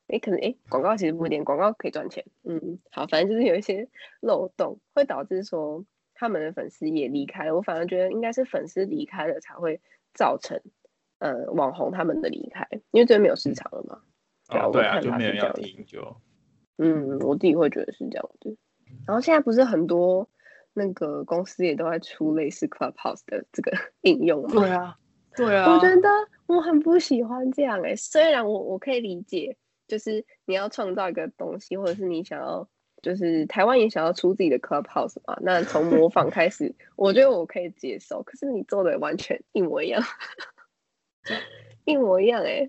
[0.08, 2.22] 哎，可能哎，广告其实不一定，广告可以赚钱。
[2.42, 3.88] 嗯，好，反正就是有一些
[4.20, 5.82] 漏洞，会导致说
[6.12, 7.56] 他们的粉丝也离开了。
[7.56, 9.80] 我反而觉得应该是粉丝离开了才会
[10.12, 10.60] 造成，
[11.20, 14.02] 呃，网红他们的离开，因为这边没有市场了嘛。
[14.50, 16.14] 对啊，对啊，就没人要听就。
[16.76, 18.54] 嗯，我自己会觉得是这样的。
[19.06, 20.28] 然后现在不是很多
[20.72, 24.48] 那个公司也都在出类似 Clubhouse 的这个 应用吗？
[24.50, 24.96] 对啊，
[25.36, 25.72] 对啊。
[25.72, 26.08] 我觉得
[26.46, 29.56] 我很不喜欢这样哎，虽然我我可以理解。
[29.86, 32.66] 就是你要创造一个东西，或者是你想要，
[33.02, 35.36] 就是台湾也想要出自己的 clubhouse 嘛？
[35.42, 38.22] 那从模仿开始，我觉得我可以接受。
[38.22, 40.02] 可是你做的完全一模一样，
[41.84, 42.68] 一模一样哎，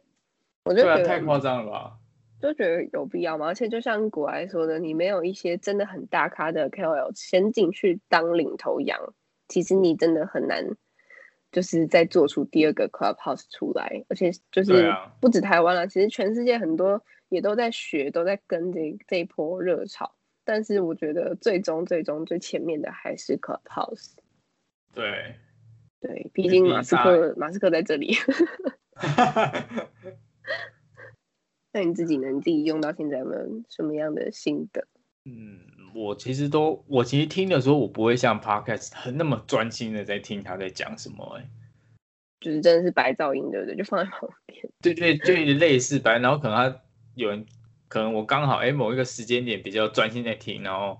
[0.65, 1.97] 我就觉得太夸张了吧？
[2.45, 3.47] 就觉得有必要吗？
[3.47, 9.13] 而且就像古埃说的，你没有一些真的很大咖的 KOL 先进去当领头羊，
[9.47, 10.65] 其实你真的很难。
[11.51, 20.13] 就是再做出第二个 Clubhouse 出来，而且就是不止台湾了，其实全世界很多也都在学，都在跟这这一波热潮。
[20.43, 24.15] 但是我觉得最终最终最前面的还是 Clubhouse。
[24.93, 25.35] 对，
[26.01, 28.17] 对，毕竟马斯克马斯克在这里。
[31.75, 32.31] 那你自己呢？
[32.31, 34.87] 你自己用到现在有没有什么样的心得？
[35.25, 35.59] 嗯，
[35.93, 41.45] 我其实都，我其实听的时候，我不会像 podcast 很那么专心的在听他在讲什么，哎，
[42.39, 43.75] 就是真的是白噪音，对不对？
[43.75, 44.69] 就放在旁边。
[44.81, 46.81] 对对，就类似白，然后可能他
[47.15, 47.45] 有人，
[47.89, 50.97] 可能我刚好哎某一个时间点比较专心在听，然后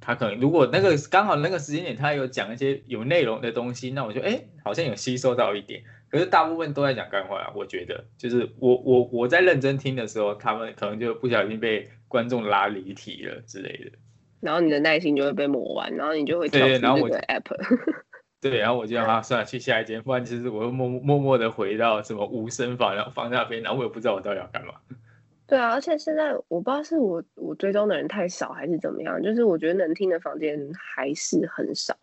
[0.00, 5.84] 他可能如果那个刚好那个时间点他有讲一些有内容的东西，那我就哎好像有吸收到一点。
[6.10, 11.88] 可是大部分都在讲干话，我觉得就是我我我在认真听的时候，他们可能就不小心被。
[12.08, 13.90] 观众拉离题了之类的，
[14.40, 17.92] 然后你的耐心就会被磨完，然后你就会跳出这个 app。
[18.40, 24.74] 对，然后我 就让他算了，去下一间，不然其实我又默默默的回到什么无声房，然后放那边，然后我也不知道我到底要干嘛。
[25.48, 31.96] 对啊，而且现在我不知道是我我追踪的人太少还是怎么样，就是我觉得能听的房间还是很少。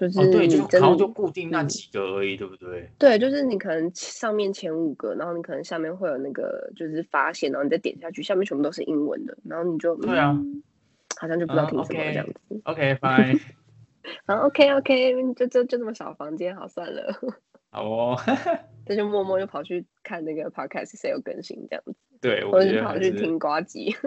[0.00, 2.90] 就是对，就然后就固定那几个而已，对不对？
[2.98, 10.34] 对，就是你可能上面前五个，然后你可能下面会有那个就是发现，然后你再点下去，下面全部都是英文的，然后你就对啊，
[11.18, 12.34] 好像就不知道听什么这样子。
[12.64, 13.38] OK，fine。
[14.24, 17.14] 然后 OK，OK，就就就这么小房间，好算了。
[17.70, 18.16] 好哦。
[18.86, 21.94] 这就默默就跑去看那个 podcast 谁有更新这样子。
[22.22, 23.94] 对，我就跑去听瓜机。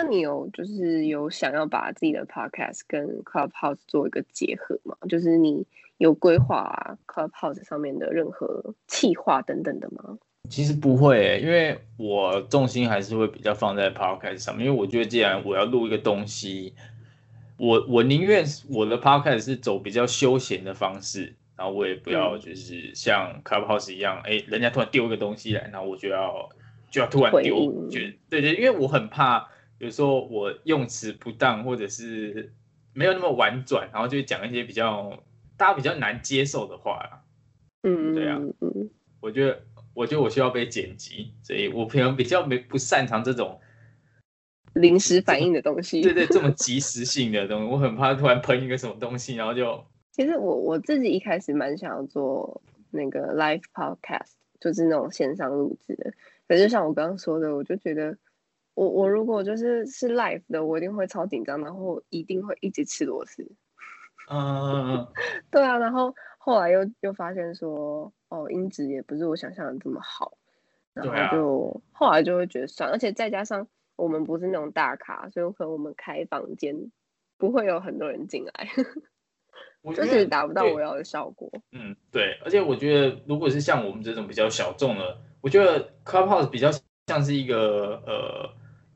[0.00, 4.96] 那你有就是有想要把自己的 podcast 跟 Clubhouse 做一个结合吗？
[5.08, 10.16] 就是你有规划 Clubhouse 上面的任何企划等等的吗？
[10.48, 16.74] 其实不会，因为我重心还是会比较放在 podcast 上面，因为我觉得既然我要录一个东西，
[17.56, 26.48] 我我宁愿我的 podcast 是走比较休闲的方式，然后我也不要就是像 Clubhouse 一样，哎，人家突然丢一个东西来，然后我就要
[26.88, 27.98] 就要突然丢，就
[28.30, 29.48] 对对，因为我很怕。
[29.78, 32.52] 有时候我用词不当，或者是
[32.92, 35.22] 没有那么婉转，然后就讲一些比较
[35.56, 37.24] 大家比较难接受的话
[37.82, 39.62] 嗯，对啊，嗯，我觉得
[39.94, 43.60] 我觉得我需要被剪辑，所以我平常比较没不擅长这种
[44.74, 46.02] 临时反应的东西。
[46.02, 49.84] 对对，这么 及时性的东西，我很怕突然喷一个什么东西，然后就。
[50.10, 52.60] 其实我我自己一开始蛮想要做
[52.90, 56.12] 那个 live podcast，就是那种线上录制的。
[56.48, 58.18] 可是像我刚刚说的，我就觉得。
[58.78, 63.44] 我我如果就是是 live 的，我一定会超紧张，然后一定会一直吃螺丝。
[64.30, 65.04] 嗯，
[65.50, 70.38] 对啊，然后后来又又发现说，哦，音质也不是我想象的这么好，
[70.94, 76.92] 然后就后来就会觉得算，而且再加上我们不是那种大咖，所以可能我们开房间
[77.36, 78.68] 不会有很多人进来，
[79.92, 81.50] 就是达不到我要的效果。
[81.72, 86.70] 嗯，对，而且我觉得，如果是像我们这种比较小众的，我觉得 Clubhouse 比较
[87.08, 88.48] 像是一个呃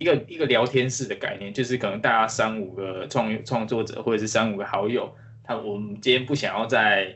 [0.03, 7.15] 一个一个聊天室的概念，就是可能大家三五个创创作者或者是三五个好友，他我们今天不想要在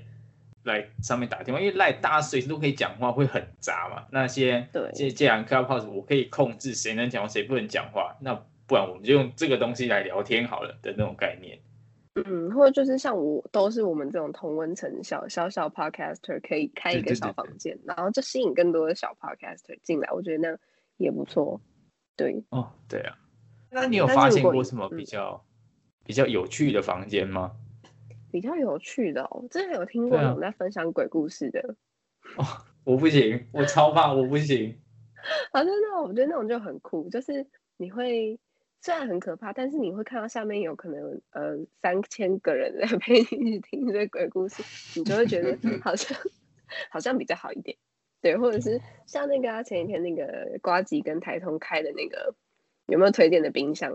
[0.63, 4.07] 来上面打电话，因为赖大家随时都可以讲话，会很杂嘛。
[4.13, 8.35] 那些对既既然 Clubhouse 我可以控制谁能讲话，谁不能讲话，那
[8.69, 11.59] 不然我们就用这个东西来聊天好了的那种概念。
[12.25, 20.59] 嗯，或者就是像我都是我们这种同温层小小小 podcaster，可以开一个小对对对房间，然后就吸引更多的小 podcaster 进来，我觉得那样
[20.97, 21.61] 也不错。
[22.17, 23.19] 对，哦，对啊。
[23.71, 25.45] 那你有发现过什么嗯比较、
[26.05, 27.53] 比较有趣的房间吗？
[28.33, 31.77] 比较有趣的哦，之前有听过有人在分享鬼故事的，
[32.37, 32.45] 哦
[32.85, 34.79] 我不行，我超怕，我不行。
[35.53, 38.39] 好像那种我觉得那种就很酷，就是你会
[38.81, 44.63] 虽然很可怕，但是你会看到下面有可能呃三千个人在 陪你听这些鬼故事，
[44.99, 46.17] 你就会觉得 好像
[46.91, 47.77] 好像比较好一点。
[48.27, 52.35] 对，或者是像那个、啊、前几天那个瓜吉跟台通开的那个，
[52.89, 53.93] 有没有推荐的冰箱？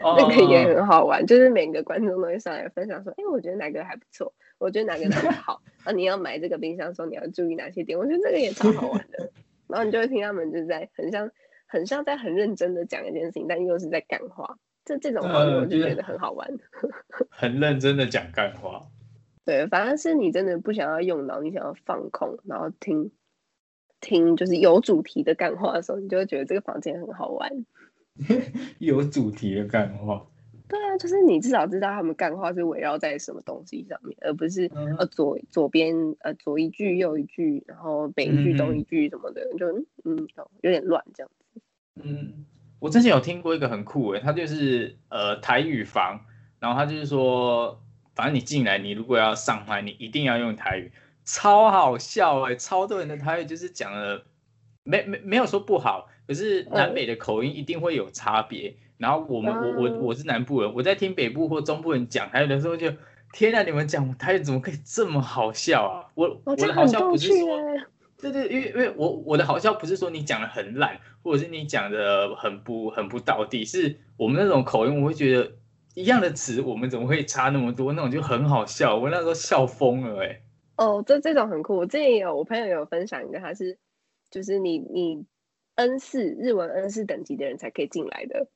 [0.00, 9.32] 哦 那个也很好玩，就是每个观众都会上来分享说，哎、我觉得哪个还不错，我觉得哪个哪个好， 啊，你要买这个冰箱的时候你要注意哪些点，我觉得这个也超好玩的。
[9.68, 11.30] 然后你就会听他们就是在很像
[11.66, 16.46] 很像在很认真的讲一件事情，但又是在干话，这这种方式呃就是我就觉得很好玩。
[17.30, 18.82] 很认真的讲干话。
[19.44, 23.10] 对，反正是你真的不想要用脑，你想要放空，然后听
[24.00, 27.64] 听就是有主题的干话的时候，你就会觉得这个房间很好玩。
[28.78, 30.26] 有主题的干话。
[30.68, 40.28] 对啊，就是你至少知道他们干话是围绕在什么东西上面，而不是嗯呃左左边呃左一句右一句，然后北一句嗯东一句什么的，就嗯嗯
[40.62, 41.60] 有点乱这样子。
[42.02, 42.46] 嗯，
[42.78, 46.20] 我之前有听过一个很酷诶，他就是呃台语房，
[46.58, 47.81] 然后他就是说，
[48.14, 50.92] 反正你进来，你如果要上麦，你一定要用台语，
[51.24, 54.24] 超好笑哎，超多人的台语就是讲的
[54.84, 58.74] 没没没有说不好，可是南北的口音一定会有差别。
[58.98, 62.92] 然后我们我我嗯我是南部人，我在听北部或中部人讲台语的时候就，
[63.32, 66.06] 天啊，你们讲台语怎么可以这么好笑啊？
[66.14, 67.58] 我哦，我的好笑不是说。
[67.58, 67.84] 哎。
[68.20, 75.50] 对对，因为因为我我的好笑不是说你讲的很烂，或者是你讲的很不很不到地，是我们那种口音，我会觉得
[75.94, 77.92] 一样的词，我们怎么会差那么多？
[77.92, 80.40] 那种就很好笑，我那时候笑疯了哎、
[80.76, 81.76] 哦，这这种很酷。
[81.76, 83.78] 我之前也有我朋友有分享一个，他是
[84.30, 85.24] 就是你你
[85.74, 88.46] N 四日文 N 四等级的人才可以进来的，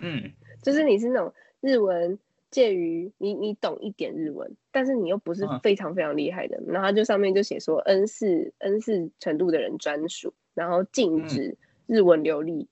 [0.00, 2.18] 嗯，就是你是那种日文
[2.50, 5.60] 介于你你懂一点日文，但是你又不是嗯。
[5.60, 11.56] 非常非常厉害的，然后他就上面就写说 N 四 N 四程度的人专属，然后禁止
[11.86, 12.68] 日文流利，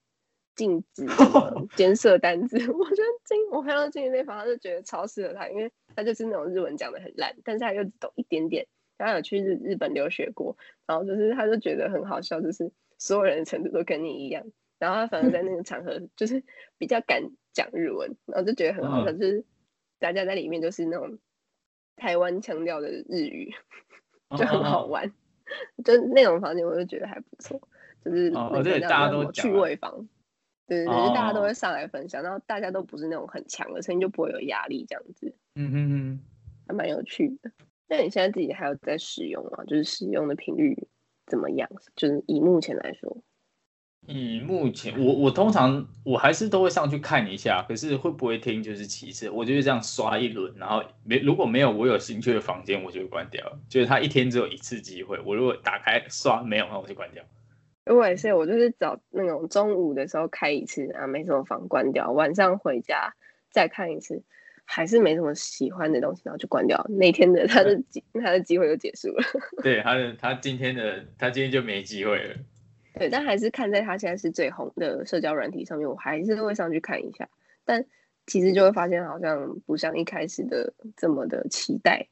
[0.58, 2.58] 禁止什么艰涩单字。
[2.72, 8.66] 我觉得进我看到进那房，他就觉得超适合他，因为他就是那种日文讲的很烂，但是他又懂一点点，
[8.96, 14.44] 然后有去日日本留学过，然后就是他就觉得很好笑，就是所有人的程度都跟你一样。
[14.80, 16.42] 然后他反而在那个场合就是
[16.76, 19.44] 比较敢讲日文，然后就觉得很好笑，就是
[20.00, 21.18] 大家在里面就是那种
[21.96, 23.54] 台湾腔调的日语，
[24.36, 24.88] 就很好哦。
[24.88, 25.12] 玩。
[25.82, 27.58] 就那种房间我就觉得还不错，
[28.04, 30.06] 就是哦那个叫对大家都趣味房。
[30.68, 35.74] 对对对，就大家都哦会上来分享，然后大家都不是那种很强的，所以你就不会有压力，这样子嗯嗯
[36.12, 36.20] 嗯，
[36.68, 37.50] 还蛮有趣的。
[37.88, 39.64] 那你现在自己还有在使用吗？
[39.64, 40.76] 就是使用的频率
[41.26, 41.68] 怎么样？
[41.96, 43.16] 就是以目前来说，
[44.06, 53.58] 以目前我我通常我还是都会上去看一下，可是会不会听就是其次，我就是这样刷一轮，然后没如果没有我有兴趣的房间，我就会关掉。
[53.70, 57.24] 就是他一天只有一次机会，我如果打开刷没有，那我就关掉。
[57.88, 63.14] 我也是，我就是早那种中午的时候开一次啊，没什么房关掉，晚上回家
[63.50, 64.22] 再看一次，
[64.64, 66.84] 还是没什么喜欢的东西，然后就关掉。
[66.88, 69.24] 那天的他的机他的机会就结束了。
[69.64, 72.34] 对他的他今天的他今天就没机会了。
[72.94, 77.28] 对，但还是看在他现在是最红的社交软体上面，我还是会上去看一下。
[77.64, 77.84] 但
[78.26, 82.06] 其实就会发现，好像不像一开始的这么的期待。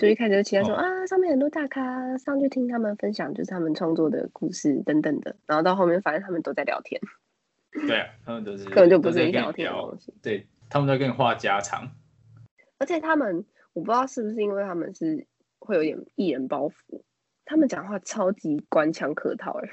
[0.00, 6.98] 就一开始就期待说、哦啊，上面很多大咖上去听他们分享，就是他们创作的故事等等的，然后到后面发现他们都在聊天，
[7.86, 10.14] 对啊，他们都是 根本就不是聊天的东西。
[10.22, 11.90] 对他们在跟你话家常。
[12.78, 13.44] 而且他们，
[13.74, 15.26] 我不知道是不是因为他们是
[15.58, 17.02] 会有点艺人包袱，
[17.44, 19.68] 他们讲话超级官腔客套、欸，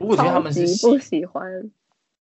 [0.00, 1.70] 我觉得他超们是级不，喜欢。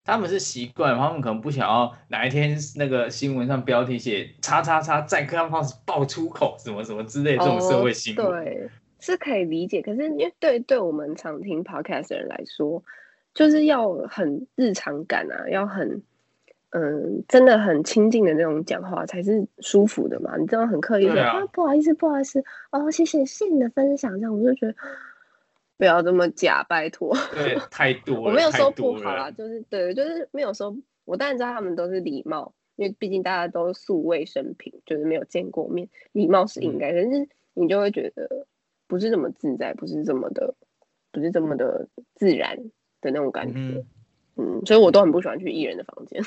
[0.07, 8.25] 他们是习惯，他们可能不想要哪一天那个新闻上标题写“叉叉叉在 Clubhouse 爆粗口”什么什么之类的这种社会新闻。
[8.25, 8.69] 哦、对，
[9.01, 9.81] 是可以理解。
[9.81, 12.81] 可是因为对对我们常听 podcast 的人来说，
[13.33, 16.01] 就是要很日常感啊，要很
[16.69, 20.37] 嗯，真的很亲近的那种讲话才是舒服的嘛。
[20.37, 24.75] 你这样很刻意的啊，不好意思，不好意思，哦，谢谢，谢谢你的分享，这样我就觉得
[25.77, 27.15] 不要这么假，拜托。
[27.33, 30.75] 对， 太多，我没有说不好啦，就是对，就是没有说，
[31.05, 38.47] 我当然知道他们都是礼貌，因为毕竟大家都素未生平，就是没有见过面，礼貌是应该，可是你就会觉得
[38.87, 40.55] 不是这么自在，不是这么的，
[41.11, 42.57] 不是这么的自然
[43.01, 43.85] 的那种感觉。
[44.39, 46.21] 嗯，所以我都很不喜欢去艺人的房间，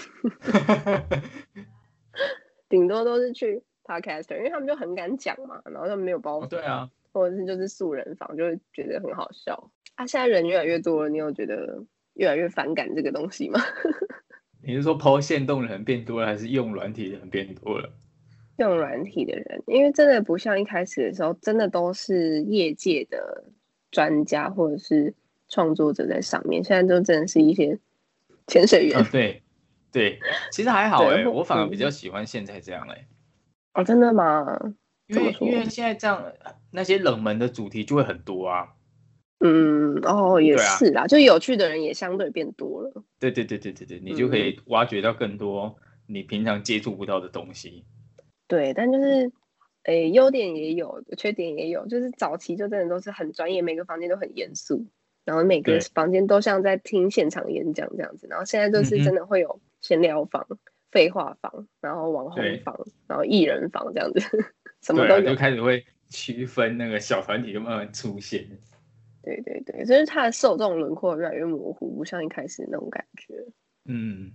[2.69, 9.71] 顶多都是去 podcaster，因为他们就很敢讲嘛，然后他们没有包袱，对啊，或者是就是素人房，就会觉得很好笑。
[9.95, 11.85] 啊，现在人越来越多了，你有觉得
[12.15, 13.61] 越来越反感这个东西吗？
[14.63, 17.93] 你是说抛线动的人变多了，还是用软体的人变多了？
[18.59, 23.45] 用软体的人，因为真的不像一开始的时候，真的都是业界的
[23.91, 25.15] 专家或者是
[25.49, 27.79] 创作者在上面，现在都真的是一些。
[28.47, 29.41] 潜水员，对，
[29.93, 30.19] 对，
[30.51, 33.07] 其实还好哎，我反而比较喜欢现在这样哎。
[33.75, 34.45] 哦，真的吗？
[35.11, 36.25] 因为因为现在这样，
[36.71, 38.69] 那些冷门的主题就会很多啊。
[39.41, 43.03] 嗯，哦，也是啦，就有趣的人也相对变多了。
[43.19, 45.75] 对对对对对对，你就可以挖掘到更多
[46.07, 47.85] 你平常接触不到的东西。
[48.47, 49.33] 对，但就是，
[49.85, 54.87] 诶，优点也有，缺点也有，就是早期就真的都是很专业，每个房间都很严肃。
[55.25, 60.47] 然后每个房间都像在听现场演讲这样子，然后现在就是真的会有闲聊房、
[60.91, 64.21] 废话房，然后网红房，然后艺人房这样子，
[64.83, 68.47] 什么都有，就开始会区分那个小团体就慢慢出现。
[69.23, 73.35] 对对对，就是它的受众轮廓越来越模糊，不像一开始那种感觉。
[73.85, 74.33] 嗯。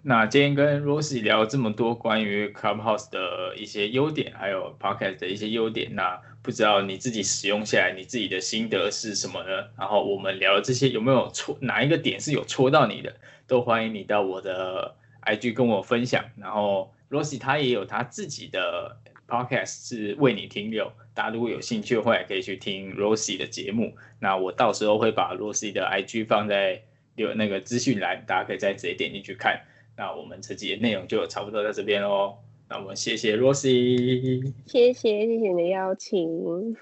[0.00, 9.68] 那今天跟 Rosie 聊了这么多关于 Clubhouse 的一些优点，还有 Podcast 的一些优点，那不知道你自己使用下来，你自己的心得是什么呢？
[9.76, 13.14] 然后我们聊的这些有没有戳哪一个点是有戳到你的，
[13.46, 16.24] 都欢迎你到我的 IG 跟我分享。
[16.36, 18.96] 然后 Rosie 他也有他自己的
[19.28, 23.94] Podcast 是为你停留，大家如果有兴趣的话，也可以去听 Rosie 的节目。
[24.18, 26.82] 那我到时候会把 Rosie 的 IG 放在
[27.14, 29.60] 有那个资讯栏，大家可以再直接点进去看。
[29.96, 32.38] 那我们这集的内容就差不多在这边喽。
[32.70, 36.76] 那我们谢谢 Rosie，谢谢谢谢你的邀请。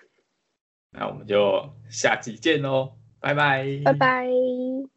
[0.93, 4.96] 那我们就下集见喽，拜拜，拜拜。